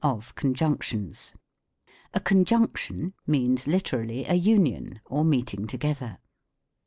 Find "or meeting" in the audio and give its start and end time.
5.05-5.67